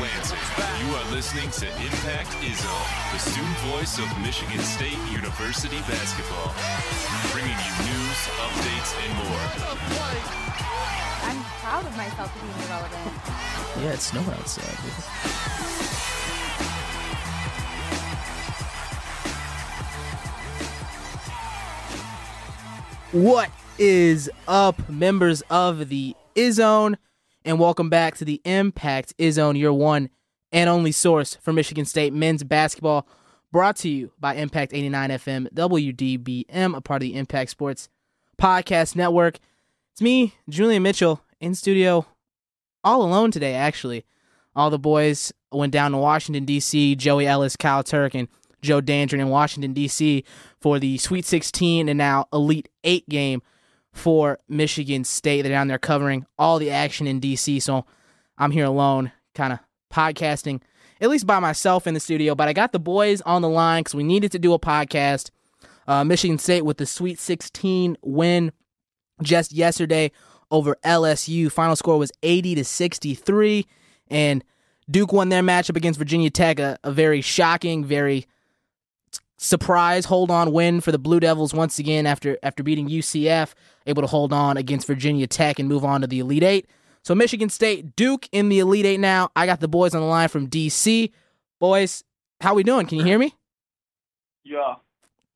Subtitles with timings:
[0.00, 0.38] Lansing.
[0.80, 2.74] You are listening to Impact Izzo,
[3.12, 6.52] the student voice of Michigan State University basketball,
[7.30, 9.44] bringing you news, updates, and more.
[11.22, 13.12] I'm proud of myself for being irrelevant.
[13.82, 14.76] Yeah, it's snowing outside.
[14.82, 14.92] dude.
[23.22, 26.96] What is up, members of the Izone,
[27.44, 30.08] and welcome back to the Impact Izone, your one
[30.50, 33.06] and only source for Michigan State men's basketball,
[33.52, 37.88] brought to you by Impact 89 FM WDBM, a part of the Impact Sports
[38.40, 39.38] Podcast Network.
[39.92, 42.06] It's me, Julian Mitchell, in studio
[42.82, 44.04] all alone today, actually.
[44.56, 46.96] All the boys went down to Washington, D.C.
[46.96, 48.28] Joey Ellis, Kyle Turk, and
[48.62, 50.24] Joe Dandrin in Washington, D.C.
[50.60, 53.42] for the Sweet 16 and now Elite 8 game
[53.94, 55.42] for Michigan State.
[55.42, 57.86] They're down there covering all the action in D.C., so
[58.36, 59.60] I'm here alone, kind of
[59.92, 60.60] podcasting,
[61.00, 62.34] at least by myself in the studio.
[62.34, 65.30] But I got the boys on the line because we needed to do a podcast.
[65.86, 68.52] Uh, Michigan State with the Sweet 16 win
[69.22, 70.10] just yesterday
[70.50, 71.50] over LSU.
[71.50, 73.66] Final score was 80 to 63,
[74.08, 74.44] and
[74.90, 76.58] Duke won their matchup against Virginia Tech.
[76.58, 78.26] A, a very shocking, very
[79.36, 83.54] surprise hold on win for the Blue Devils once again after after beating UCF,
[83.86, 86.66] able to hold on against Virginia Tech and move on to the Elite Eight.
[87.02, 89.30] So Michigan State, Duke in the Elite Eight now.
[89.36, 91.10] I got the boys on the line from DC.
[91.60, 92.02] Boys,
[92.40, 92.86] how we doing?
[92.86, 93.34] Can you hear me?
[94.44, 94.74] Yeah.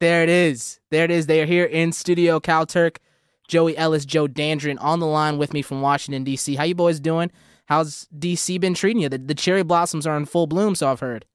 [0.01, 0.81] There it is.
[0.91, 1.27] There it is.
[1.27, 2.41] They are here in studio.
[2.41, 3.01] Cal Turk,
[3.49, 6.55] Joey Ellis, Joe Dandrin on the line with me from Washington D.C.
[6.55, 7.31] How you boys doing?
[7.67, 8.59] How's D.C.
[8.59, 9.09] been treating you?
[9.09, 11.27] The, the cherry blossoms are in full bloom, so I've heard.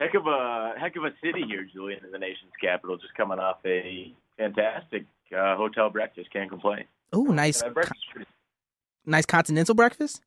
[0.00, 2.96] Heck of a heck of a city here, Julian, in the nation's capital.
[2.96, 6.30] Just coming off a fantastic uh, hotel breakfast.
[6.32, 6.84] Can't complain.
[7.12, 7.90] Oh, nice, Uh, pretty.
[9.04, 10.20] nice continental breakfast.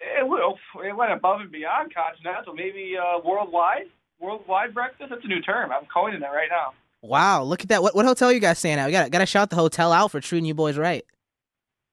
[0.00, 0.42] It, went-
[0.86, 3.86] it went above and beyond continental, maybe uh, worldwide.
[4.20, 5.10] Worldwide breakfast.
[5.10, 5.72] That's a new term.
[5.72, 6.72] I'm coining that right now.
[7.02, 7.82] Wow, look at that.
[7.82, 8.86] What what hotel you guys staying at?
[8.86, 11.04] We got got to shout the hotel out for treating you boys right.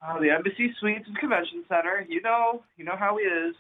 [0.06, 2.06] Uh, the Embassy Suites and Convention Center.
[2.08, 3.56] You know, you know how he is.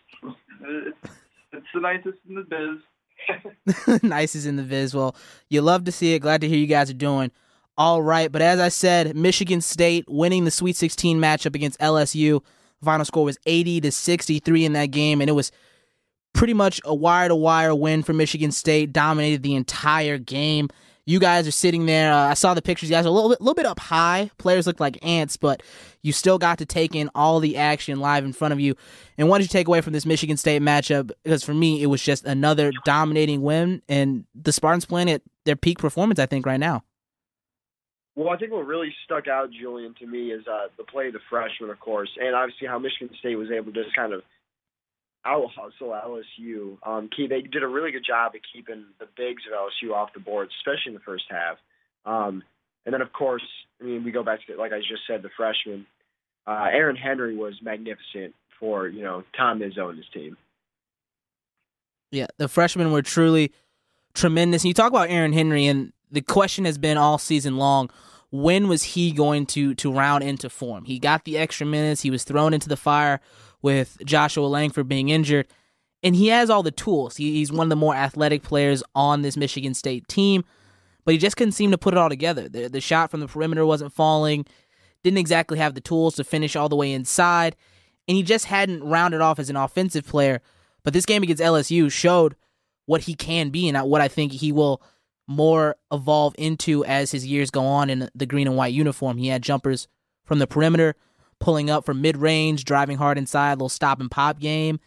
[0.61, 0.97] It's,
[1.53, 4.03] it's the nicest in the biz.
[4.03, 4.93] nicest in the biz.
[4.93, 5.15] Well,
[5.49, 6.19] you love to see it.
[6.19, 7.31] Glad to hear you guys are doing
[7.79, 8.29] all right.
[8.29, 12.43] But as I said, Michigan State winning the Sweet 16 matchup against LSU.
[12.83, 15.51] Final score was 80 to 63 in that game, and it was
[16.33, 18.91] pretty much a wire to wire win for Michigan State.
[18.91, 20.67] Dominated the entire game.
[21.05, 22.11] You guys are sitting there.
[22.11, 22.89] Uh, I saw the pictures.
[22.89, 24.29] You guys are a little bit, little bit up high.
[24.37, 25.63] Players look like ants, but
[26.01, 28.75] you still got to take in all the action live in front of you.
[29.17, 31.11] And what did you take away from this Michigan State matchup?
[31.23, 35.55] Because for me, it was just another dominating win, and the Spartans playing at their
[35.55, 36.19] peak performance.
[36.19, 36.83] I think right now.
[38.19, 41.13] Well, I think what really stuck out, Julian, to me is uh, the play of
[41.13, 44.23] the freshman, of course, and obviously how Michigan State was able to just kind of
[45.25, 46.85] out hustle LSU.
[46.85, 50.09] Um, key, they did a really good job of keeping the bigs of LSU off
[50.13, 51.59] the board, especially in the first half.
[52.05, 52.43] Um,
[52.85, 53.45] and then, of course,
[53.79, 55.85] I mean, we go back to like I just said, the freshman
[56.45, 60.35] uh, Aaron Henry was magnificent for you know Tom Izzo and his team.
[62.11, 63.53] Yeah, the freshmen were truly
[64.13, 64.63] tremendous.
[64.63, 67.89] And you talk about Aaron Henry, and the question has been all season long:
[68.31, 70.85] when was he going to to round into form?
[70.85, 72.01] He got the extra minutes.
[72.01, 73.19] He was thrown into the fire
[73.61, 75.47] with Joshua Langford being injured,
[76.03, 77.17] and he has all the tools.
[77.17, 80.43] He, he's one of the more athletic players on this Michigan State team,
[81.05, 82.47] but he just couldn't seem to put it all together.
[82.47, 84.45] The the shot from the perimeter wasn't falling.
[85.03, 87.55] Didn't exactly have the tools to finish all the way inside,
[88.07, 90.41] and he just hadn't rounded off as an offensive player.
[90.83, 92.35] But this game against LSU showed
[92.85, 94.81] what he can be and what I think he will
[95.29, 99.17] more evolve into as his years go on in the green and white uniform.
[99.17, 99.87] He had jumpers
[100.25, 100.95] from the perimeter,
[101.39, 104.79] pulling up from mid range, driving hard inside, little stop and pop game.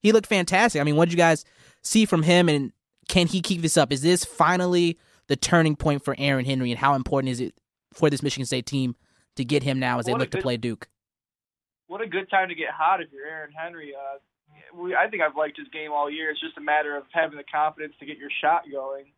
[0.00, 0.80] He looked fantastic.
[0.80, 1.44] I mean, what did you guys
[1.82, 2.72] see from him and
[3.08, 3.92] can he keep this up?
[3.92, 4.98] Is this finally
[5.28, 7.54] the turning point for Aaron Henry and how important is it
[7.92, 8.96] for this Michigan State team
[9.36, 10.88] to get him now as they What a look to play Duke?
[11.88, 13.92] What a good time to get hot if you're Aaron Henry.
[13.94, 16.30] Uh, we, I think I've liked his game all year.
[16.30, 19.12] It's just a matter of having the confidence to get your shot going.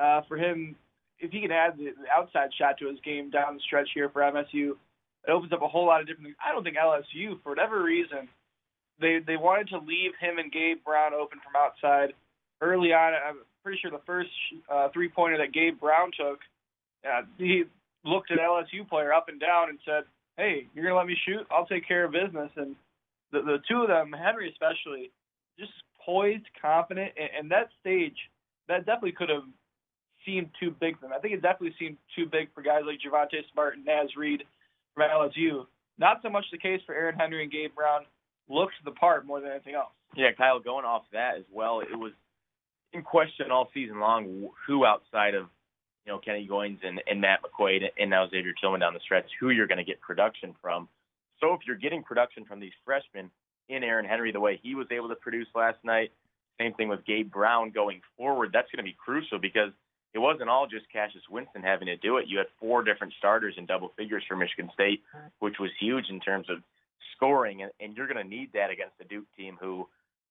[0.00, 0.74] Uh, for him,
[1.18, 4.22] if he can add the, outside shot to his game down the stretch here for
[4.22, 4.72] MSU,
[5.26, 6.36] it opens up a whole lot of different things.
[6.44, 8.28] I don't think LSU, for whatever reason,
[9.00, 12.14] they they wanted to leave him and Gabe Brown open from outside
[12.62, 13.12] early on.
[13.12, 14.30] I'm pretty sure the first
[14.72, 16.40] uh, three pointer that Gabe Brown took,
[17.04, 17.64] uh, he
[18.04, 20.04] looked at LSU player up and down and said,
[20.38, 21.46] "Hey, you're gonna let me shoot?
[21.50, 22.74] I'll take care of business." And
[23.32, 25.10] the the two of them, Henry especially,
[25.58, 28.16] just poised, confident, and, and that stage
[28.68, 29.44] that definitely could have
[30.24, 31.12] seemed too big for them.
[31.16, 34.44] I think it definitely seemed too big for guys like Javonte Smart and Naz Reid
[34.94, 35.66] from LSU.
[35.98, 38.02] Not so much the case for Aaron Henry and Gabe Brown.
[38.48, 39.92] looks the part more than anything else.
[40.16, 42.12] Yeah, Kyle, going off that as well, it was
[42.92, 45.46] in question all season long who outside of
[46.04, 49.26] you know Kenny Goins and, and Matt McQuaid and now Xavier Tillman down the stretch,
[49.38, 50.88] who you're going to get production from.
[51.40, 53.30] So if you're getting production from these freshmen
[53.68, 56.10] in Aaron Henry the way he was able to produce last night,
[56.60, 59.70] same thing with Gabe Brown going forward, that's going to be crucial because
[60.12, 62.26] it wasn't all just Cassius Winston having to do it.
[62.26, 65.02] You had four different starters in double figures for Michigan State,
[65.38, 66.58] which was huge in terms of
[67.16, 69.86] scoring, and, and you're going to need that against the Duke team who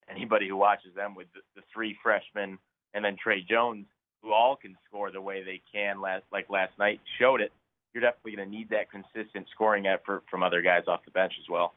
[0.09, 2.57] anybody who watches them with the, the three freshmen
[2.93, 3.85] and then Tre Jones,
[4.21, 7.51] who all can score the way they can last like last night showed it.
[7.93, 11.33] You're definitely going to need that consistent scoring effort from other guys off the bench
[11.41, 11.73] as well.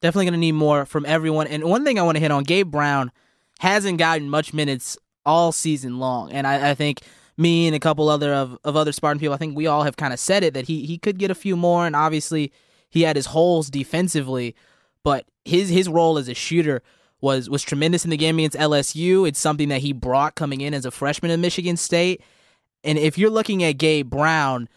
[0.00, 1.46] Definitely going to need more from everyone.
[1.46, 3.12] And one thing I want to hit on, Gabe Brown
[3.58, 4.96] hasn't gotten much minutes
[5.30, 7.00] all season long, and I, I think
[7.36, 9.96] me and a couple other of, of other Spartan people, I think we all have
[9.96, 12.52] kind of said it that he he could get a few more, and obviously
[12.90, 14.54] he had his holes defensively,
[15.02, 16.82] but his his role as a shooter
[17.20, 19.26] was was tremendous in the game against LSU.
[19.26, 22.22] It's something that he brought coming in as a freshman in Michigan State.
[22.84, 24.68] And if you're looking at Gabe Brown,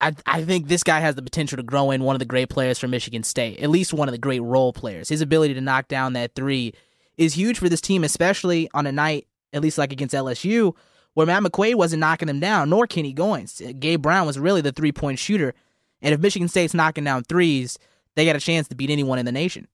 [0.00, 2.48] I I think this guy has the potential to grow in one of the great
[2.48, 5.08] players for Michigan State, at least one of the great role players.
[5.08, 6.74] His ability to knock down that three
[7.16, 10.74] is huge for this team, especially on a night, at least like against LSU,
[11.14, 13.78] where Matt McQuaid wasn't knocking them down, nor Kenny Goins.
[13.80, 15.54] Gabe Brown was really the three point shooter.
[16.00, 17.78] And if Michigan State's knocking down threes,
[18.14, 19.68] they got a chance to beat anyone in the nation.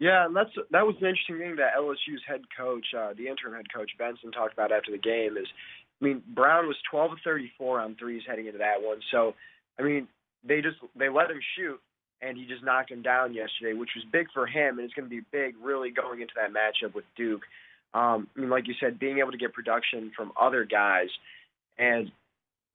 [0.00, 3.54] Yeah, and that's that was an interesting thing that LSU's head coach, uh, the interim
[3.54, 5.36] head coach Benford, talked about after the game.
[5.36, 5.46] Is
[6.00, 9.00] I mean Brown was 12 of 34 on threes heading into that one.
[9.10, 9.34] So
[9.78, 10.08] I mean
[10.42, 11.80] they just they let him shoot
[12.20, 15.08] and he just knocked him down yesterday, which was big for him, and it's going
[15.08, 17.42] to be big really going into that matchup with Duke.
[17.94, 21.08] Um, I mean, like you said, being able to get production from other guys,
[21.78, 22.10] and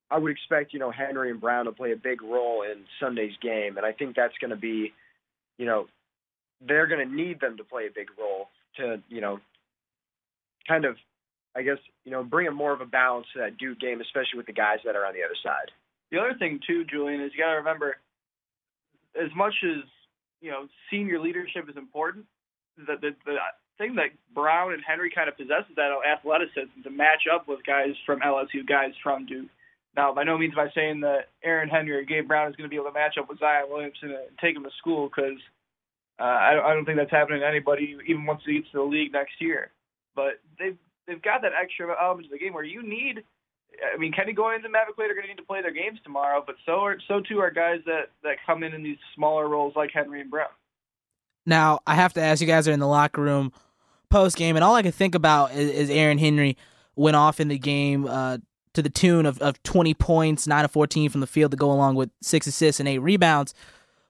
[0.09, 3.35] I would expect you know Henry and Brown to play a big role in Sunday's
[3.41, 4.93] game, and I think that's going to be,
[5.57, 5.87] you know,
[6.65, 9.39] they're going to need them to play a big role to, you know,
[10.67, 10.95] kind of,
[11.55, 14.37] I guess, you know, bring a more of a balance to that Duke game, especially
[14.37, 15.71] with the guys that are on the other side.
[16.11, 17.97] The other thing too, Julian, is you got to remember,
[19.15, 19.83] as much as
[20.41, 22.25] you know, senior leadership is important.
[22.77, 23.35] The, the the
[23.79, 27.95] thing that Brown and Henry kind of possesses that athleticism to match up with guys
[28.05, 29.49] from LSU, guys from Duke.
[29.95, 32.69] Now, by no means by saying that Aaron Henry or Gabe Brown is going to
[32.69, 35.39] be able to match up with Zion Williamson and take him to school because
[36.19, 38.77] uh, I, don't, I don't think that's happening to anybody, even once he gets to
[38.77, 39.71] the league next year.
[40.15, 40.77] But they've
[41.07, 43.23] they've got that extra element to the game where you need.
[43.93, 45.99] I mean, Kenny Goins and Matt McQuaid are going to need to play their games
[46.03, 49.47] tomorrow, but so are so too are guys that that come in in these smaller
[49.47, 50.49] roles like Henry and Brown.
[51.45, 53.53] Now, I have to ask you guys are in the locker room
[54.09, 56.57] post game, and all I can think about is, is Aaron Henry
[56.95, 58.37] went off in the game uh,
[58.73, 61.71] to the tune of, of 20 points, 9 of 14 from the field to go
[61.71, 63.53] along with six assists and eight rebounds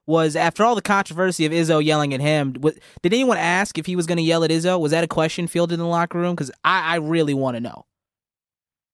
[0.09, 2.53] was after all the controversy of Izzo yelling at him.
[2.53, 4.79] Did anyone ask if he was going to yell at Izzo?
[4.79, 6.33] Was that a question fielded in the locker room?
[6.33, 7.85] Because I, I, really want to know.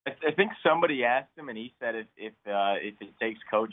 [0.06, 3.72] I, think somebody asked him, and he said if if, uh, if it takes coach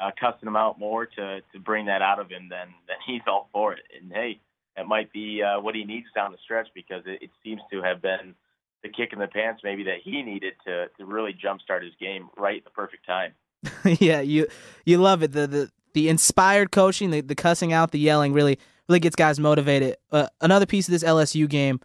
[0.00, 3.20] uh, cussing him out more to to bring that out of him, then then he's
[3.26, 3.80] all for it.
[4.00, 4.40] And hey,
[4.78, 7.82] that might be uh, what he needs down the stretch because it, it seems to
[7.82, 8.34] have been
[8.84, 12.28] the kick in the pants maybe that he needed to to really jumpstart his game
[12.36, 13.32] right at the perfect time.
[14.00, 14.46] yeah, you
[14.86, 15.32] you love it.
[15.32, 19.40] The the the inspired coaching, the, the cussing out, the yelling really really gets guys
[19.40, 19.96] motivated.
[20.12, 21.80] Uh, another piece of this LSU game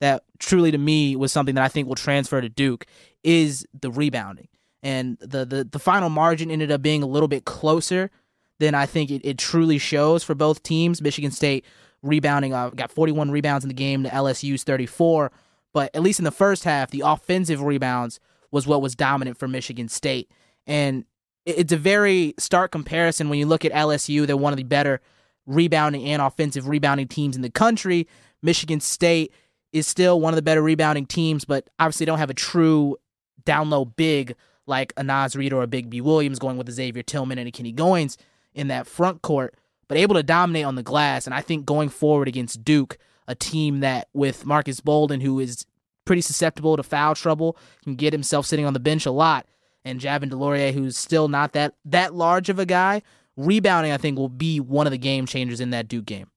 [0.00, 2.86] that truly to me was something that I think will transfer to Duke
[3.24, 4.46] is the rebounding.
[4.84, 8.12] And the the, the final margin ended up being a little bit closer
[8.60, 11.02] than I think it, it truly shows for both teams.
[11.02, 11.64] Michigan State
[12.06, 15.30] rebounding uh, got 41 rebounds in the game to LSU's 34,
[15.72, 18.20] but at least in the first half, the offensive rebounds
[18.50, 20.30] was what was dominant for Michigan State.
[20.66, 21.04] And
[21.44, 24.26] it's a very stark comparison when you look at LSU.
[24.26, 25.00] They're one of the better
[25.46, 28.08] rebounding and offensive rebounding teams in the country.
[28.42, 29.32] Michigan State
[29.72, 32.96] is still one of the better rebounding teams, but obviously don't have a true
[33.44, 34.34] down low big
[34.66, 37.72] like a Naz Reid or a Bigby-Williams going with a Xavier Tillman and a Kenny
[37.72, 38.16] Goins
[38.54, 39.54] in that front court,
[39.88, 41.26] but able to dominate on the glass.
[41.26, 45.66] And I think going forward against Duke, a team that with Marques Bolden, who is
[46.04, 49.46] pretty susceptible to foul trouble, can get himself sitting on the bench a lot
[49.84, 53.02] and Javin DeLaurier, who's still not that that large of a guy,
[53.36, 56.28] rebounding I think will be one of the game changers in that Duke game.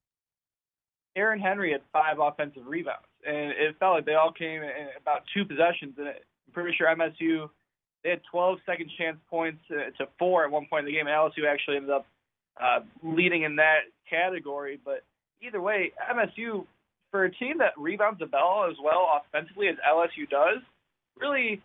[1.15, 5.23] Aaron Henry had five offensive rebounds, and it felt like they all came in about
[5.33, 5.95] two possessions.
[5.97, 7.49] And I'm pretty sure MSU
[8.03, 11.07] they had 12 second chance points uh, to four at one point in the game,
[11.07, 12.05] and LSU actually ended up
[12.61, 14.79] uh, leading in that category.
[14.83, 15.03] But
[15.41, 16.65] either way, MSU
[17.11, 20.61] for a team that rebounds the ball as well offensively as LSU does,
[21.19, 21.61] really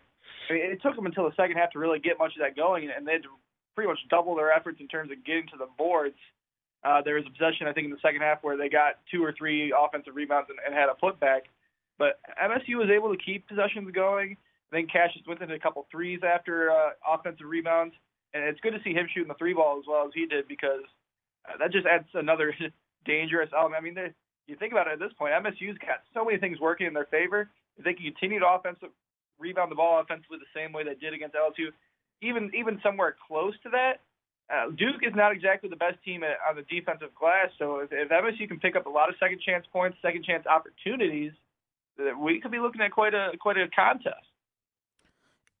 [0.49, 2.55] I mean, it took them until the second half to really get much of that
[2.55, 3.29] going, and they had to
[3.75, 6.15] pretty much double their efforts in terms of getting to the boards.
[6.83, 9.23] Uh, there was a possession, I think, in the second half where they got two
[9.23, 11.49] or three offensive rebounds and, and had a putback.
[11.97, 14.37] But MSU was able to keep possessions going.
[14.71, 17.95] I think Cassius Winston hit a couple threes after uh, offensive rebounds,
[18.35, 20.45] and it's good to see him shooting the three ball as well as he did
[20.47, 20.83] because
[21.47, 22.53] uh, that just adds another
[23.05, 23.79] dangerous element.
[23.79, 24.11] I mean, they,
[24.45, 27.07] you think about it at this point, MSU's got so many things working in their
[27.07, 27.49] favor.
[27.79, 28.91] If they can continue to offensive
[29.39, 31.71] rebound the ball offensively the same way they did against LSU,
[32.21, 34.03] even even somewhere close to that,
[34.51, 37.51] uh, Duke is not exactly the best team at, on the defensive glass.
[37.57, 40.45] So if, if MSU can pick up a lot of second chance points, second chance
[40.45, 41.31] opportunities,
[42.19, 44.27] we could be looking at quite a quite a contest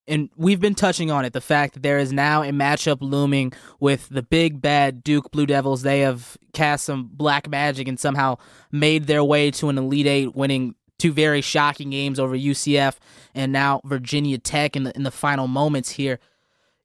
[0.07, 3.53] and we've been touching on it the fact that there is now a matchup looming
[3.79, 5.81] with the big bad Duke Blue Devils.
[5.81, 8.37] They have cast some black magic and somehow
[8.71, 12.95] made their way to an Elite Eight, winning two very shocking games over UCF
[13.33, 16.19] and now Virginia Tech in the in the final moments here.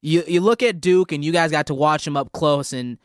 [0.00, 2.98] You you look at Duke and you guys got to watch them up close and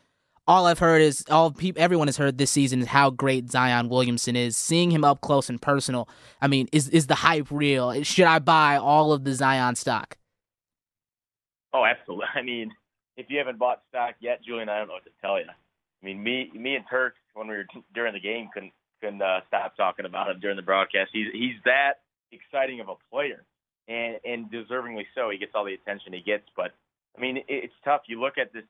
[0.48, 3.90] all I've heard is all people, everyone has heard this season is how great Zion
[3.90, 4.56] Williamson is.
[4.56, 6.08] Seeing him up close and personal,
[6.42, 8.04] I mean, is is the hype real?
[8.04, 10.18] Should I buy all of the Zion stock?
[11.74, 12.28] Oh, absolutely.
[12.36, 12.72] I mean,
[13.18, 15.46] if you haven't bought stock yet, Julian, I don't know what to tell you.
[15.48, 19.42] I mean, me, me and Turk, when we were during the game, couldn't couldn't uh,
[19.48, 21.10] stop talking about him during the broadcast.
[21.12, 23.44] He's he's that exciting of a player,
[23.88, 25.30] and and deservingly so.
[25.32, 26.72] He gets all the attention he gets, but
[27.18, 28.02] I mean, it, it's tough.
[28.08, 28.64] You look at this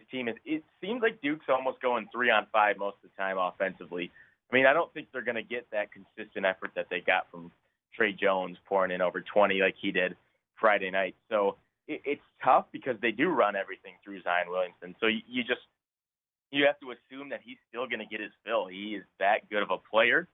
[0.00, 3.22] this team is it seems like Duke's almost going three on five most of the
[3.22, 4.10] time offensively.
[4.50, 7.30] I mean, I don't think they're going to get that consistent effort that they got
[7.30, 7.52] from
[7.94, 10.16] Tre Jones pouring in over 20 like he did
[10.58, 11.14] Friday night.
[11.28, 14.96] So it, it's tough because they do run everything through Zion Williamson.
[15.00, 15.60] So you, you just
[16.50, 18.66] you have to assume that he's still going to get his fill.
[18.66, 20.26] He is that good of a player.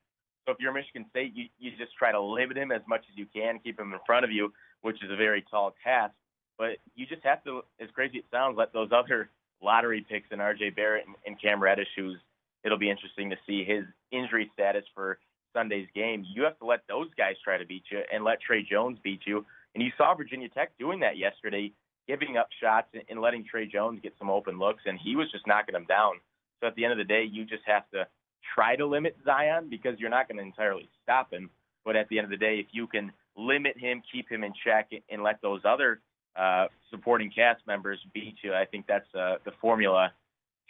[0.46, 3.18] So if you're Michigan State, you, you just try to limit him as much as
[3.18, 6.14] you can, keep him in front of you, which is a very tall task.
[6.56, 9.28] But you just have to, as crazy it sounds, let those other
[9.62, 10.70] lottery picks in R.J.
[10.70, 12.16] Barrett and, and Cam Reddish, who's
[12.64, 15.18] it'll be interesting to see his injury status for
[15.54, 16.24] Sunday's game.
[16.34, 19.20] You have to let those guys try to beat you and let Tre Jones beat
[19.24, 19.44] you.
[19.74, 21.72] And you saw Virginia Tech doing that yesterday,
[22.08, 25.46] giving up shots and letting Tre Jones get some open looks, and he was just
[25.46, 26.14] knocking them down.
[26.60, 28.06] So at the end of the day, you just have to
[28.54, 31.50] try to limit Zion because you're not going to entirely stop him.
[31.84, 34.52] But at the end of the day, if you can limit him, keep him in
[34.64, 36.00] check, and let those other
[36.38, 38.54] uh, supporting cast members beat you.
[38.54, 40.12] I think that's uh, the formula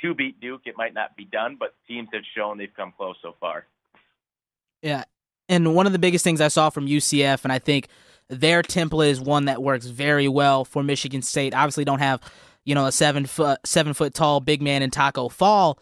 [0.02, 0.62] to beat Duke.
[0.64, 3.66] It might not be done, but teams have shown they've come close so far.
[4.82, 5.04] Yeah.
[5.48, 7.88] And one of the biggest things I saw from UCF, and I think
[8.28, 11.54] their template is one that works very well for Michigan State.
[11.54, 12.20] Obviously, don't have
[12.64, 15.78] you know a seven foot seven foot tall big man in Taco Fall,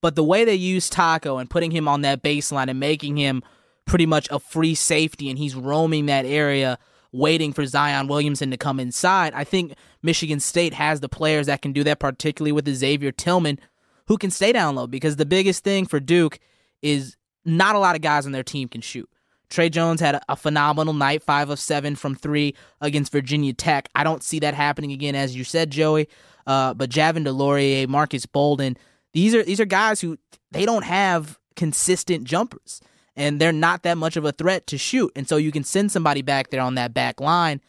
[0.00, 3.42] but the way they use Taco and putting him on that baseline and making him
[3.86, 6.78] pretty much a free safety, and he's roaming that area
[7.12, 9.32] waiting for Zion Williamson to come inside.
[9.34, 13.58] I think Michigan State has the players that can do that, particularly with Xavier Tillman,
[14.06, 14.86] who can stay down low.
[14.86, 16.38] Because the biggest thing for Duke
[16.82, 19.08] is not a lot of guys on their team can shoot.
[19.48, 23.88] Tre Jones had a, phenomenal night, five of seven from three against Virginia Tech.
[23.94, 26.08] I don't see that happening again, as you said, Joey.
[26.46, 28.76] Uh, but Javin DeLaurier, Marques Bolden,
[29.14, 30.18] these are these are guys who
[30.50, 32.80] they don't have consistent jumpers
[33.18, 35.10] and they're not that much of a threat to shoot.
[35.16, 37.60] And so you can send somebody back there on that back line.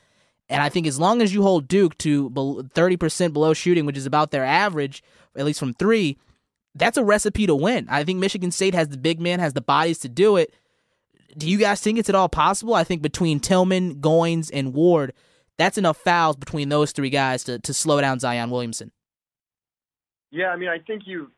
[0.47, 4.05] And I think as long as you hold Duke to 30% below shooting, which is
[4.05, 5.03] about their average,
[5.35, 6.19] at least from three,
[6.75, 7.87] that's a recipe to win.
[7.89, 10.53] I think Michigan State has the big man, has the bodies to do it.
[11.35, 12.75] Do you guys think it's at all possible?
[12.75, 15.13] I think between Tillman, Goins, and Ward,
[15.57, 18.91] that's enough fouls between those three guys to, to slow down Zion Williamson.
[20.31, 21.31] Yeah, I mean, I think you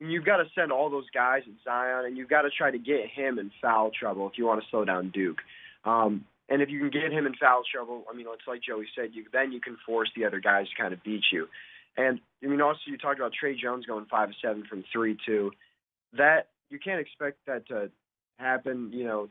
[0.00, 2.78] you've got to send all those guys at Zion, and you've got to try to
[2.78, 5.38] get him in foul trouble if you want to slow down Duke.
[5.84, 8.86] Um, and if you can get him in foul trouble, I mean, it's like Joey
[8.94, 11.48] said, you then you can force the other guys to kind of beat you.
[11.96, 15.16] And I mean, also you talked about Tre Jones going five of seven from three
[15.24, 15.52] too.
[16.16, 17.90] That you can't expect that to
[18.38, 19.28] happen, you know,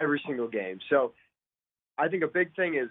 [0.00, 0.78] every single game.
[0.90, 1.12] So
[1.98, 2.90] I think a big thing is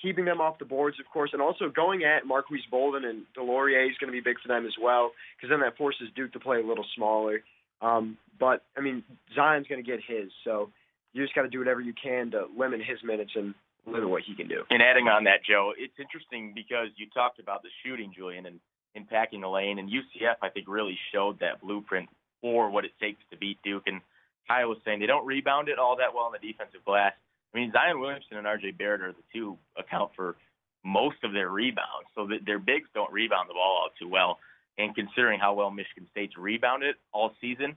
[0.00, 3.88] keeping them off the boards, of course, and also going at Marques Bolden and DeLaurier
[3.90, 6.40] is going to be big for them as well, because then that forces Duke to
[6.40, 7.40] play a little smaller.
[7.80, 9.02] Um, but I mean,
[9.34, 10.70] Zion's going to get his, so
[11.12, 13.54] you just got to do whatever you can to limit his minutes and
[13.86, 14.62] limit what he can do.
[14.70, 18.60] And adding on that, Joe, it's interesting because you talked about the shooting, Julian, and
[19.08, 22.08] packing the lane, and UCF I think really showed that blueprint
[22.40, 23.84] for what it takes to beat Duke.
[23.86, 24.00] And
[24.46, 27.12] Kyle was saying they don't rebound it all that well on the defensive glass.
[27.54, 28.72] I mean, Zion Williamson and R.J.
[28.72, 30.36] Barrett are the two account for
[30.84, 34.38] most of their rebounds, so their bigs don't rebound the ball out too well.
[34.76, 37.74] And considering how well Michigan State's rebounded all season,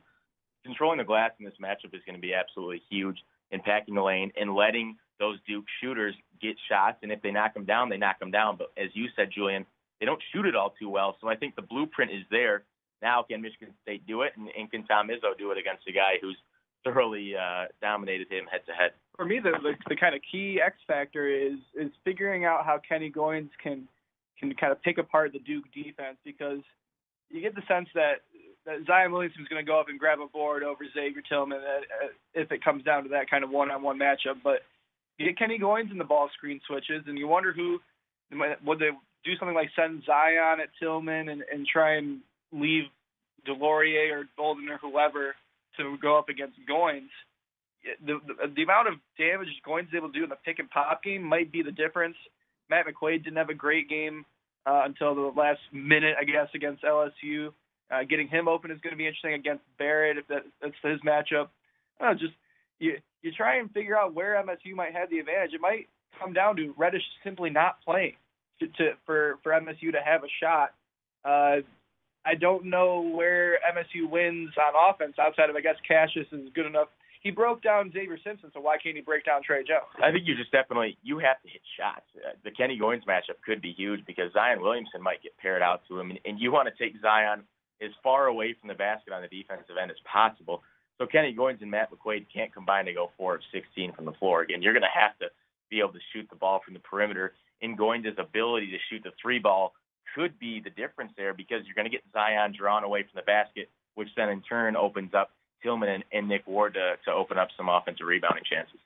[0.63, 3.17] controlling the glass in this matchup is going to be absolutely huge.
[3.53, 7.65] Impacting the lane and letting those Duke shooters get shots, and if they knock them
[7.65, 8.57] down, they knock them down.
[8.57, 9.65] But as you said, Julian,
[9.99, 11.17] they don't shoot it all too well.
[11.21, 12.63] So I think the blueprint is there.
[13.01, 15.91] Now, can Michigan State do it, and, and can Tom Izzo do it against a
[15.91, 16.37] guy who's
[16.83, 18.91] thoroughly uh, dominated him head to head?
[19.21, 22.79] For me, the, the the kind of key X factor is is figuring out how
[22.79, 23.87] Kenny Goins can
[24.39, 26.61] can kind of pick apart the Duke defense because
[27.29, 28.25] you get the sense that,
[28.65, 31.59] that Zion Williamson is going to go up and grab a board over Xavier Tillman
[31.59, 34.41] uh, uh, if it comes down to that kind of one-on-one matchup.
[34.43, 34.61] But
[35.19, 37.77] you get Kenny Goins in the ball screen switches, and you wonder who
[38.65, 38.89] would they
[39.23, 42.85] do something like send Zion at Tillman and, and try and leave
[43.47, 45.35] DeLaurier or Bolden or whoever
[45.77, 47.11] to go up against Goins.
[48.05, 50.69] The, the, the amount of damage Goins is able to do in the pick and
[50.69, 52.15] pop game might be the difference.
[52.69, 54.25] Matt McQuaid didn't have a great game
[54.65, 57.51] uh, until the last minute, I guess, against LSU.
[57.91, 61.01] Uh, getting him open is going to be interesting against Barrett if that, that's his
[61.01, 61.49] matchup.
[61.99, 62.33] I don't know, just
[62.79, 65.53] you you try and figure out where MSU might have the advantage.
[65.53, 65.87] It might
[66.19, 68.13] come down to Reddish simply not playing
[68.59, 70.73] to, to for for MSU to have a shot.
[71.25, 71.61] Uh,
[72.25, 76.65] I don't know where MSU wins on offense outside of I guess Cassius is good
[76.65, 76.87] enough.
[77.21, 79.93] He broke down Xavier Simpson, so why can't he break down Tre Jones?
[80.01, 82.09] I think you just definitely you have to hit shots.
[82.17, 85.81] Uh, the Kenny Goins matchup could be huge because Zion Williamson might get paired out
[85.87, 87.43] to him, and, and you want to take Zion
[87.79, 90.63] as far away from the basket on the defensive end as possible.
[90.97, 94.13] So Kenny Goins and Matt McQuaid can't combine to go four of 16 from the
[94.13, 94.41] floor.
[94.41, 95.27] Again, you're going to have to
[95.69, 97.33] be able to shoot the ball from the perimeter.
[97.61, 99.73] And Goins' ability to shoot the three ball
[100.15, 103.23] could be the difference there because you're going to get Zion drawn away from the
[103.23, 105.31] basket, which then in turn opens up
[105.63, 108.79] Tillman and, and Nick Ward to, to open up some offensive rebounding chances.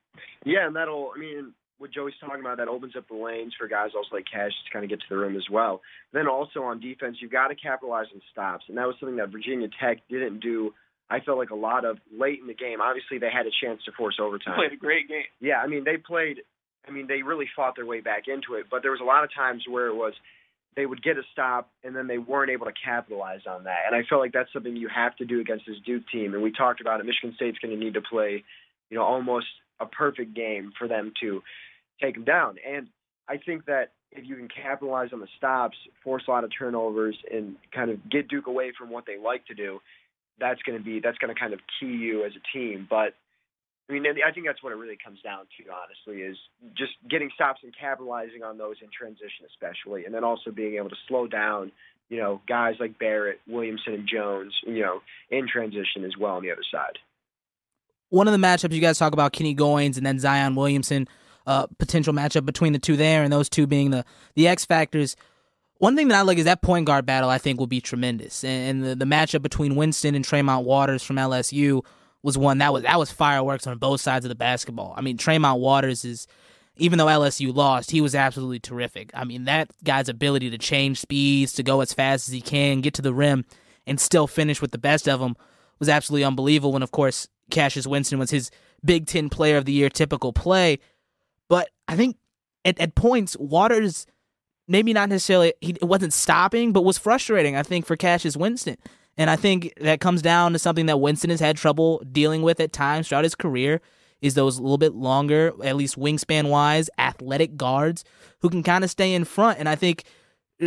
[0.46, 3.68] Yeah, and that'll, I mean, what Joey's talking about, that opens up the lanes for
[3.68, 5.82] guys also like Cash to kind of get to the rim as well.
[6.14, 9.32] Then also on defense, you've got to capitalize on stops, and that was something that
[9.32, 10.74] Virginia Tech didn't do.
[11.10, 12.82] I felt like a lot of late in the game.
[12.82, 14.56] Obviously, they had a chance to force overtime.
[14.58, 15.30] They played a great game.
[15.40, 16.38] Yeah, I mean, they played.
[16.88, 19.24] I mean, they really fought their way back into it, but there was a lot
[19.24, 20.14] of times where it was
[20.76, 23.80] they would get a stop and then they weren't able to capitalize on that.
[23.88, 26.34] And I felt like that's something you have to do against this Duke team.
[26.34, 27.06] And we talked about it.
[27.06, 28.44] Michigan State's going to need to play,
[28.90, 29.48] you know, almost
[29.80, 31.42] a perfect game for them to
[32.02, 32.56] take them down.
[32.68, 32.88] And
[33.28, 37.18] I think that if you can capitalize on the stops, force a lot of turnovers,
[37.32, 39.80] and kind of get Duke away from what they like to do,
[40.40, 42.88] that's going to be that's going to kind of key you as a team.
[42.90, 43.14] But
[43.88, 46.38] I mean, I think that's what it really comes down to, honestly, is
[46.76, 50.90] just getting stops and capitalizing on those in transition, especially, and then also being able
[50.90, 51.72] to slow down,
[52.10, 56.42] you know, guys like Barrett, Williamson, and Jones, you know, in transition as well on
[56.42, 56.98] the other side.
[58.10, 61.08] One of the matchups you guys talk about, Kenny Goins and then Zion Williamson,
[61.46, 65.16] uh, potential matchup between the two there, and those two being the the X factors.
[65.78, 67.30] One thing that I like is that point guard battle.
[67.30, 71.18] I think will be tremendous, and the, the matchup between Winston and Tremont Waters from
[71.18, 71.84] LSU
[72.26, 74.96] was one that was that was fireworks on both sides of the basketball.
[74.98, 76.26] I mean, Tremont Waters is
[76.76, 79.12] even though LSU lost, he was absolutely terrific.
[79.14, 82.82] I mean, that guy's ability to change speeds, to go as fast as he can,
[82.82, 83.46] get to the rim,
[83.86, 85.36] and still finish with the best of them
[85.78, 86.74] was absolutely unbelievable.
[86.74, 88.50] And of course, Cassius Winston was his
[88.84, 90.80] Big Ten Player of the Year typical play.
[91.48, 92.18] But I think
[92.66, 94.08] at, at points, Waters
[94.68, 97.56] maybe not necessarily he wasn't stopping, but was frustrating.
[97.56, 98.78] I think for Cassius Winston.
[99.18, 102.60] And I think that comes down to something that Winston has had trouble dealing with
[102.60, 103.82] at times throughout his career
[104.22, 108.04] is those a little bit longer, at least wingspan wise, athletic guards
[108.42, 109.60] who can kind of stay in front.
[109.60, 110.04] And I think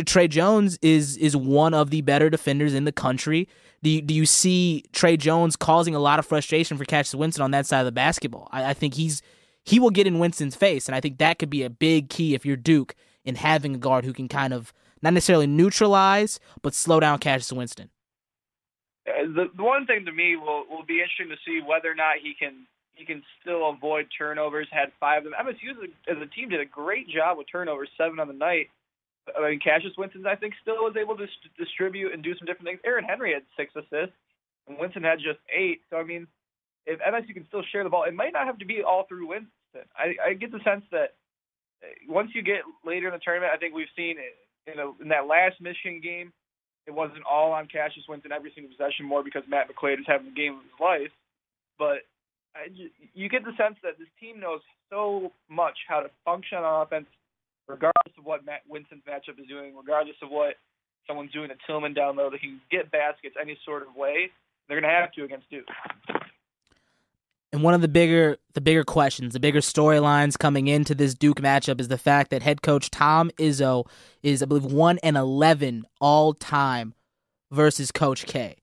[0.05, 3.47] Tre Jones is is one of the better defenders in the country.
[3.81, 7.43] Do you, do you see Tre Jones causing a lot of frustration for Cassius Winston
[7.43, 8.49] on that side of the basketball?
[8.51, 9.21] I, I think he's
[9.63, 12.33] he will get in Winston's face, and I think that could be a big key
[12.35, 16.73] if you're Duke in having a guard who can kind of not necessarily neutralize, but
[16.73, 17.89] slow down Cassius Winston.
[19.09, 21.95] Uh, the, the one thing to me will will be interesting to see whether or
[21.95, 24.67] not he can he can still avoid turnovers.
[24.71, 25.39] Had five of them.
[25.39, 25.73] MSU
[26.07, 28.69] as a, team did a great job with turnovers, seven on the night.
[29.37, 32.67] I mean, Cassius Winston, I think, still was able to distribute and do some different
[32.67, 32.79] things.
[32.85, 34.15] Aaron Henry had six assists,
[34.67, 35.81] and Winston had just eight.
[35.89, 36.27] So I mean,
[36.85, 39.27] if MSU can still share the ball, it might not have to be all through
[39.27, 39.51] Winston.
[39.95, 41.15] I, I get the sense that
[41.83, 44.17] uh, once you get later in the tournament, I think we've seen
[44.67, 46.33] in, a, in that last Michigan game,
[46.89, 50.33] it wasn't all on Cassius Winston every single possession, more because Matt McQuaid is having
[50.33, 51.13] the game of his life.
[51.77, 52.01] But
[52.57, 52.73] I
[53.13, 57.05] you get the sense that this team knows so much how to function on offense,
[57.67, 60.57] regardless of what Matt Winston's matchup is doing, regardless of what
[61.05, 62.31] someone's doing to Tillman down low.
[62.33, 64.33] They can get baskets any sort of way.
[64.67, 65.69] They're going to have to against Duke.
[67.51, 71.41] And one of the bigger the bigger questions, the bigger storylines coming into this Duke
[71.41, 73.87] matchup is the fact that head coach Tom Izzo
[74.21, 76.93] is, I believe, one and eleven all time
[77.51, 78.57] versus Coach K.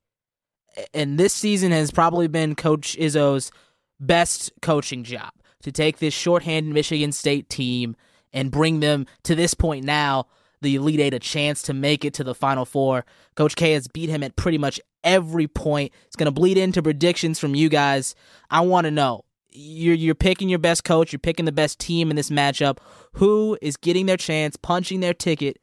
[0.94, 3.50] And this season has probably been Coach Izzo's
[3.98, 5.30] best coaching job
[5.62, 7.96] to take this shorthanded Michigan State team
[8.32, 10.26] and bring them to this point now
[10.60, 13.04] the Elite Eight a chance to make it to the Final Four.
[13.34, 15.92] Coach K has beat him at pretty much every point.
[16.06, 18.14] It's going to bleed into predictions from you guys.
[18.50, 22.10] I want to know you're you're picking your best coach, you're picking the best team
[22.10, 22.78] in this matchup.
[23.14, 25.58] Who is getting their chance, punching their ticket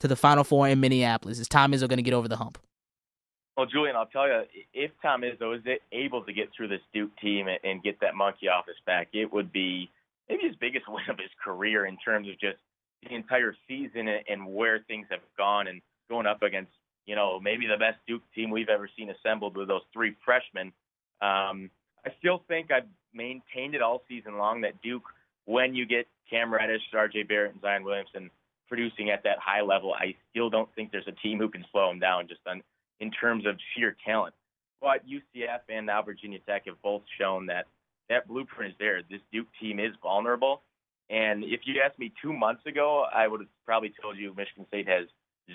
[0.00, 1.38] to the Final Four in Minneapolis?
[1.38, 2.58] Is Tom Izzo going to get over the hump?
[3.56, 7.16] Well, Julian, I'll tell you, if Tom Izzo is able to get through this Duke
[7.20, 9.90] team and get that monkey off his back, it would be
[10.28, 12.58] maybe his biggest win of his career in terms of just
[13.02, 16.72] the entire season and where things have gone and going up against,
[17.06, 20.72] you know, maybe the best Duke team we've ever seen assembled with those three freshmen.
[21.20, 21.70] Um,
[22.04, 25.04] I still think I've maintained it all season long that Duke,
[25.46, 27.24] when you get Cam Reddish, R.J.
[27.24, 28.30] Barrett, and Zion Williamson
[28.68, 31.88] producing at that high level, I still don't think there's a team who can slow
[31.88, 32.62] them down just on
[33.00, 34.34] in terms of sheer talent.
[34.80, 37.66] But UCF and now Virginia Tech have both shown that
[38.08, 39.00] that blueprint is there.
[39.08, 40.62] This Duke team is vulnerable.
[41.10, 44.66] And if you asked me two months ago, I would have probably told you Michigan
[44.68, 45.06] State has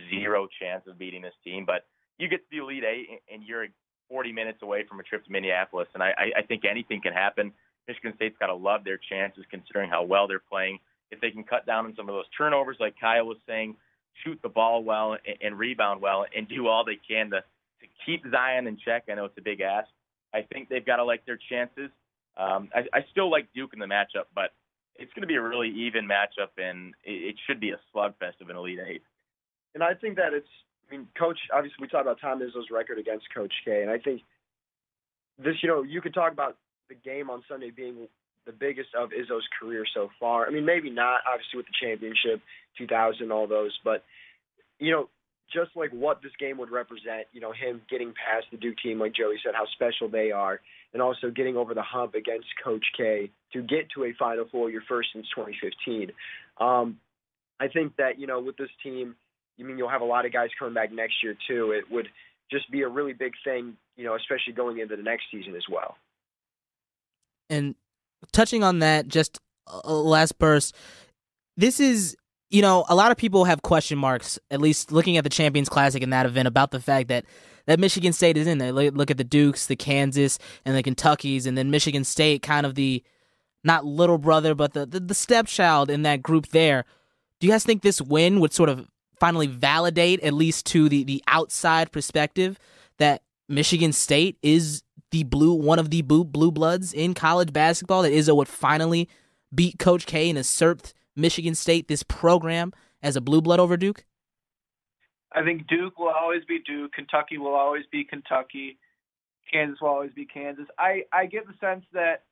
[0.09, 1.65] zero chance of beating this team.
[1.65, 1.85] But
[2.17, 3.67] you get to the Elite Eight, and you're
[4.09, 7.51] 40 minutes away from a trip to Minneapolis, and I, I think anything can happen.
[7.88, 10.79] Michigan State's got to love their chances considering how well they're playing.
[11.12, 13.75] If they can cut down on some of those turnovers, like Kyle was saying,
[14.23, 17.43] shoot the ball well and, and rebound well, and do all they can to
[17.81, 19.05] to keep Zion in check.
[19.09, 19.88] I know it's a big ask.
[20.33, 21.89] I think they've got to like their chances.
[22.38, 24.51] Um, I, I still like Duke in the matchup, but
[24.95, 28.49] it's going to be a really even matchup, and it, should be a slugfest of
[28.49, 29.04] an Elite Eight.
[29.73, 30.47] And I think that it's
[30.89, 33.99] I mean, Coach, obviously, we talked about Tom Izzo's record against Coach K, and I
[33.99, 34.21] think
[35.38, 36.58] this, you know, you could talk about
[36.89, 38.08] the game on Sunday being
[38.45, 40.47] the biggest of Izzo's career so far.
[40.47, 42.41] I mean, maybe not, obviously, with the championship,
[42.78, 44.04] 2000, all those, but,
[44.80, 45.10] you know,
[45.51, 48.99] just like what this game would represent, you know, him getting past the Duke team,
[48.99, 50.62] like Joey said, how special they are,
[50.93, 54.69] and also getting over the hump against Coach K to get to a Final Four,
[54.69, 56.12] your first since 2015.
[56.59, 56.99] Um,
[57.59, 59.15] I think that, you know, with this team,
[59.57, 61.71] you mean you'll have a lot of guys coming back next year too.
[61.71, 62.07] It would
[62.49, 65.65] just be a really big thing, you know, especially going into the next season as
[65.69, 65.97] well.
[67.49, 67.75] And
[68.31, 70.75] touching on that, just a last burst.
[71.57, 72.15] This is,
[72.49, 75.69] you know, a lot of people have question marks, at least looking at the Champions
[75.69, 77.25] Classic in that event, about the fact that
[77.65, 78.71] that Michigan State is in there.
[78.71, 82.73] Look at the Dukes, the Kansas, and the Kentuckies, and then Michigan State, kind of
[82.73, 83.03] the
[83.63, 86.85] not little brother, but the, the, the stepchild in that group there.
[87.39, 88.88] Do you guys think this win would sort of
[89.19, 92.57] finally validate, at least to the, the outside perspective,
[92.97, 98.01] that Michigan State is the blue one of the blue, blue bloods in college basketball.
[98.01, 99.09] That Izzo would finally
[99.53, 104.06] beat Coach K and assert Michigan State this program as a blue blood over Duke.
[105.32, 106.93] I think Duke will always be Duke.
[106.93, 108.78] Kentucky will always be Kentucky.
[109.52, 110.65] Kansas will always be Kansas.
[110.78, 112.24] I, I get the sense that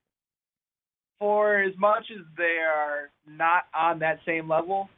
[1.19, 4.89] for as much as they are not on that same level,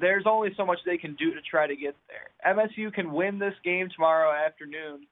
[0.00, 2.54] there's only so much they can do to try to get there.
[2.54, 5.06] MSU can win this game tomorrow afternoon,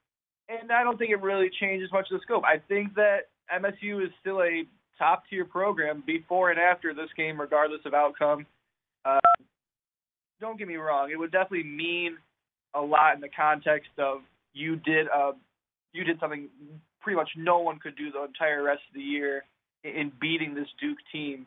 [0.48, 2.44] and I don't think it really changes much of the scope.
[2.44, 4.64] I think that MSU is still a
[4.98, 8.46] top tier program before and after this game, regardless of outcome.
[9.04, 9.18] Uh,
[10.40, 12.16] don't get me wrong; it would definitely mean
[12.74, 14.18] a lot in the context of
[14.52, 15.32] you did uh,
[15.92, 16.48] you did something
[17.00, 19.44] pretty much no one could do the entire rest of the year
[19.84, 21.46] in beating this Duke team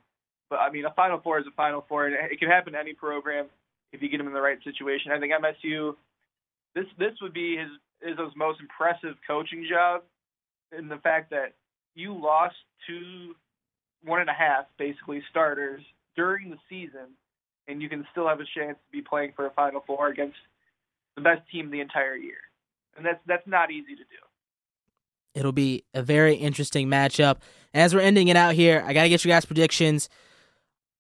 [0.51, 2.79] but I mean, a Final Four is a Final Four, and it can happen to
[2.79, 3.47] any program
[3.93, 5.11] if you get them in the right situation.
[5.11, 5.95] I think MSU,
[6.75, 7.69] this this would be his
[8.05, 10.03] Izzo's most impressive coaching job,
[10.77, 11.53] in the fact that
[11.95, 13.33] you lost two,
[14.03, 15.81] one and a half basically starters
[16.15, 17.15] during the season,
[17.67, 20.37] and you can still have a chance to be playing for a Final Four against
[21.15, 22.37] the best team the entire year,
[22.97, 24.21] and that's that's not easy to do.
[25.33, 27.37] It'll be a very interesting matchup.
[27.73, 30.09] As we're ending it out here, I got to get you guys' predictions.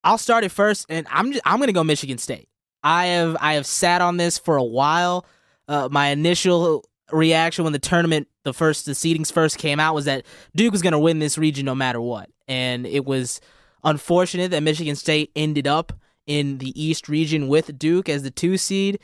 [0.03, 2.47] I'll start it first, and I'm just, I'm gonna go Michigan State.
[2.83, 5.25] I have I have sat on this for a while.
[5.67, 10.05] Uh, my initial reaction when the tournament, the first the seedings first came out, was
[10.05, 10.25] that
[10.55, 13.41] Duke was gonna win this region no matter what, and it was
[13.83, 15.93] unfortunate that Michigan State ended up
[16.27, 18.99] in the East region with Duke as the two seed.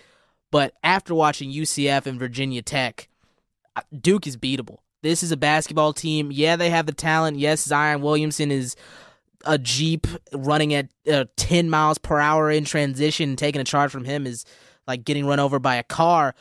[0.51, 3.09] But after watching UCF and Virginia Tech,
[3.99, 4.77] Duke is beatable.
[5.03, 6.31] This is a basketball team.
[6.31, 7.37] Yeah, they have the talent.
[7.37, 8.75] Yes, Zion Williamson is
[9.45, 14.05] a Jeep running at uh, 10 miles per hour in transition, taking a charge from
[14.05, 14.45] him is
[14.87, 16.33] like getting run over by a car.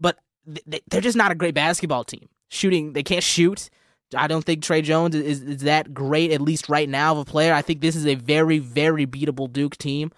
[0.00, 0.18] But
[0.66, 2.28] they're just not a great basketball team.
[2.48, 3.68] Shooting, they can't shoot.
[4.16, 7.24] I don't think Tre Jones is, is that great, at least right now, of a
[7.24, 7.52] player.
[7.52, 10.12] I think this is a very, very beatable Duke team.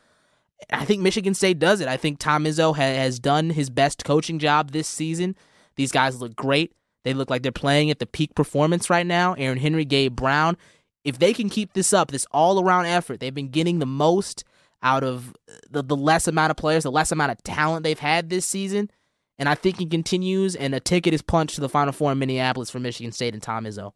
[0.70, 1.88] I think Michigan State does it.
[1.88, 5.36] I think Tom Izzo ha- has done his best coaching job this season.
[5.76, 6.74] These guys look great.
[7.04, 9.34] They look like they're playing at the peak performance right now.
[9.34, 10.58] Aaron Henry, Gabe Brown
[11.08, 14.44] if they can keep this up, this all around effort, they've been getting the most
[14.82, 15.34] out of
[15.70, 18.90] the, the less amount of players, the less amount of talent they've had this season.
[19.38, 22.18] And I think he continues, and a ticket is punched to the Final Four in
[22.18, 23.92] Minneapolis for Michigan State and Tom Izzo.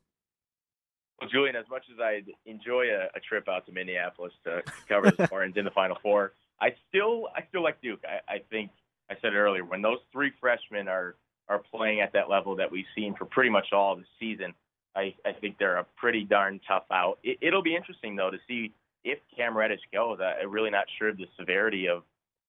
[1.20, 5.10] Well, Julian, as much as I enjoy a, a trip out to Minneapolis to cover
[5.10, 8.00] the Spartans in the Final Four, I still I still like Duke.
[8.04, 8.70] I, I think
[9.10, 11.16] I said it earlier when those three freshmen are
[11.48, 14.54] are playing at that level that we've seen for pretty much all of the season.
[14.94, 17.18] I, I think they're a pretty darn tough out.
[17.24, 18.72] It, it'll be interesting though to see
[19.04, 20.18] if Cam Reddish goes.
[20.20, 22.04] I, I'm really not sure of the severity of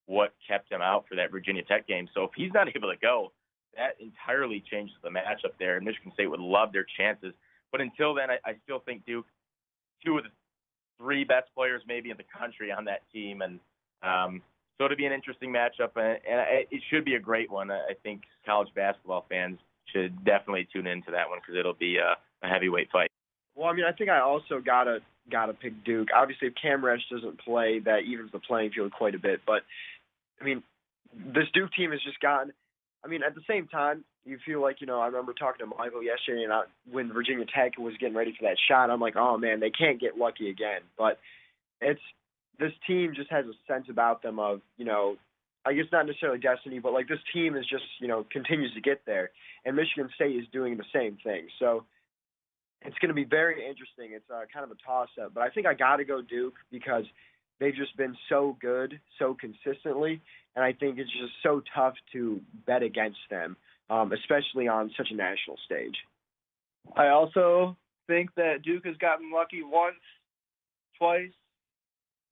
[0.05, 2.07] what kept him out for that Virginia Tech game.
[2.13, 3.31] So if he's not able to go,
[3.75, 5.77] that entirely changes the matchup there.
[5.77, 7.33] And Michigan State would love their chances.
[7.71, 9.25] But until then, I, I still think Duke,
[10.05, 10.29] two of the
[10.99, 13.59] three best players maybe in the country on that team, and
[14.03, 14.41] um,
[14.77, 17.71] so it'll be an interesting matchup, and, and it should be a great one.
[17.71, 19.59] I think college basketball fans
[19.93, 23.09] should definitely tune into that one because it'll be a, a heavyweight fight.
[23.55, 24.99] Well, I mean, I think I also gotta
[25.31, 26.09] gotta pick Duke.
[26.15, 29.41] Obviously, if Cam Reddish doesn't play, that evens the playing field quite a bit.
[29.45, 29.61] But
[30.43, 30.63] I mean,
[31.33, 32.51] this Duke team has just gotten.
[33.03, 34.99] I mean, at the same time, you feel like you know.
[34.99, 38.47] I remember talking to Michael yesterday, and I, when Virginia Tech was getting ready for
[38.47, 40.81] that shot, I'm like, oh man, they can't get lucky again.
[40.97, 41.19] But
[41.81, 42.01] it's
[42.59, 45.17] this team just has a sense about them of you know
[45.65, 48.81] I guess not necessarily destiny, but like this team is just you know continues to
[48.81, 49.31] get there,
[49.65, 51.47] and Michigan State is doing the same thing.
[51.59, 51.85] So
[52.81, 54.11] it's going to be very interesting.
[54.11, 56.55] It's uh, kind of a toss up, but I think I got to go Duke
[56.69, 57.05] because
[57.63, 60.21] they've just been so good so consistently,
[60.55, 63.55] and I think it's just so tough to bet against them,
[63.89, 65.95] um, especially on such a national stage.
[66.95, 69.95] I also think that Duke has gotten lucky once,
[70.97, 71.31] twice,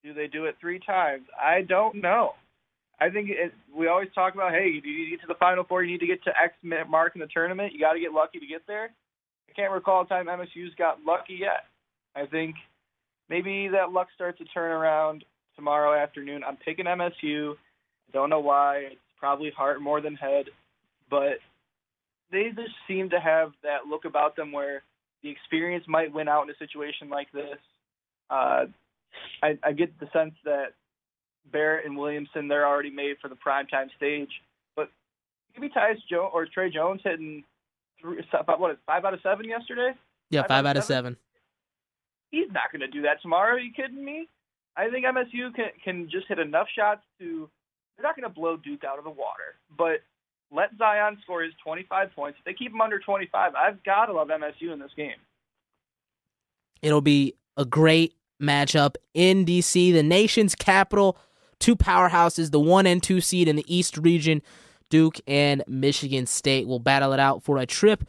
[0.04, 1.24] do they do it three times?
[1.40, 2.34] I don't know.
[3.00, 5.64] I think it, we always talk about, hey, you need to get to the Final
[5.64, 6.54] Four, you need to get to X
[6.90, 7.74] mark in the tournament.
[7.74, 8.92] You got to get lucky to get there.
[9.50, 11.66] I can't recall a time MSU's got lucky yet.
[12.16, 12.56] I think
[13.32, 15.24] maybe that luck starts to turn around
[15.56, 16.44] tomorrow afternoon.
[16.46, 17.56] I'm picking MSU.
[18.12, 18.90] Don't know why.
[18.92, 20.48] It's probably heart more than head,
[21.10, 21.40] but
[22.30, 24.84] they just seem to have that look about them where
[25.24, 27.58] the experience might win out in a situation like this.
[28.30, 28.66] Uh,
[29.42, 30.74] I, I get the sense that
[31.52, 34.30] Barrett and Williamson they're already made for the primetime stage,
[34.76, 34.90] but
[35.56, 37.44] maybe Tyus Jones or Tre Jones hitting
[38.02, 38.22] three,
[38.58, 39.92] what five out of seven yesterday.
[40.30, 41.14] Yeah, five, five out of seven.
[41.14, 41.31] seven.
[42.32, 43.56] He's not going to do that tomorrow.
[43.56, 44.28] Are you kidding me?
[44.76, 47.50] I think MSU can can just hit enough shots to.
[47.98, 50.02] They're not going to blow Duke out of the water, but
[50.52, 52.40] let Zion score his 25 points.
[52.40, 55.18] If they keep him under 25, I've got to love MSU in this game.
[56.82, 61.18] It'll be a great matchup in DC, the nation's capital.
[61.60, 64.42] Two powerhouses, the one and two seed in the East region,
[64.90, 68.04] Duke and Michigan State, will battle it out for a trip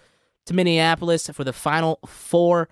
[0.47, 2.69] to Minneapolis for the final four.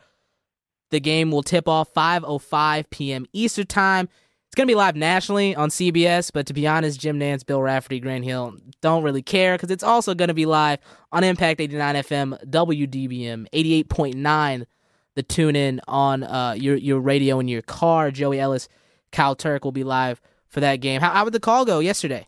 [0.90, 3.26] The game will tip off 5:05 p.m.
[3.32, 4.08] Eastern Time.
[4.46, 7.60] It's going to be live nationally on CBS, but to be honest, Jim Nantz, Bill
[7.60, 10.80] Raftery, Grant Hill don't really care because it's also going to be live
[11.12, 14.66] on Impact 89 FM, WDBM 88.9
[15.14, 18.10] the tune in on uh, your your radio in your car.
[18.10, 18.68] Joey Ellis,
[19.12, 21.00] Kyle Turk will be live for that game.
[21.00, 22.26] How, how would the call go yesterday?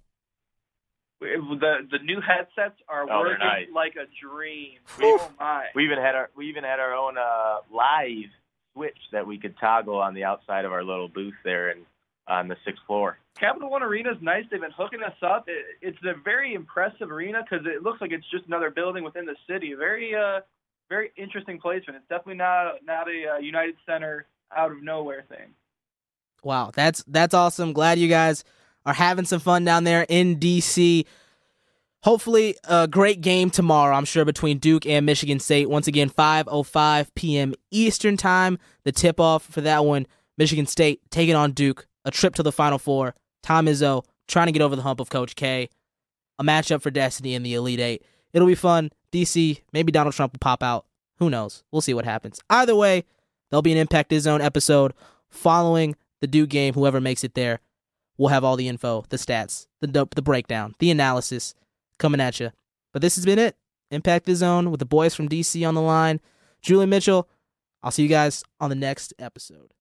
[1.21, 3.67] The the new headsets are oh, working nice.
[3.73, 4.79] like a dream.
[5.01, 5.67] oh my!
[5.75, 8.31] We even had our we even had our own uh, live
[8.75, 11.85] switch that we could toggle on the outside of our little booth there and
[12.29, 13.19] on the sixth floor.
[13.39, 14.45] Capital One Arena is nice.
[14.51, 15.49] They've been hooking us up.
[15.49, 19.27] It, it's a very impressive arena because it looks like it's just another building within
[19.27, 19.75] the city.
[19.75, 20.41] Very uh,
[20.89, 21.97] very interesting placement.
[21.97, 25.55] It's definitely not not a uh, United Center out of nowhere thing.
[26.45, 27.73] Wow, that's that's awesome.
[27.73, 28.45] Glad you guys
[28.85, 31.07] are having some fun down there in DC.
[32.03, 33.95] Hopefully, a great game tomorrow.
[33.95, 35.71] I'm sure between Duke and Michigan State.
[35.71, 37.55] Once again, 5:05 p.m.
[37.71, 38.59] Eastern time.
[38.85, 40.07] The tip off for that one.
[40.37, 41.87] Michigan State taking on Duke.
[42.05, 43.15] A trip to the Final Four.
[43.43, 45.69] Tom Izzo trying to get over the hump of Coach K.
[46.39, 48.03] A matchup for Destiny in the Elite Eight.
[48.33, 48.91] It'll be fun.
[49.13, 50.87] DC, maybe Donald Trump will pop out.
[51.19, 51.63] Who knows?
[51.71, 52.41] We'll see what happens.
[52.51, 53.05] Either way,
[53.51, 54.93] there'll be an Impact Zone episode
[55.29, 56.75] following the Duke game.
[56.75, 57.61] Whoever makes it there,
[58.17, 61.55] we'll have all the info, the stats, the the breakdown, the analysis
[61.99, 62.51] coming at you.
[62.93, 63.57] But this has been it.
[63.91, 66.21] Impact the Zone with the boys from DC on the line.
[66.63, 67.29] Julie Mitchell.
[67.83, 69.75] I'll see you guys on the next episode.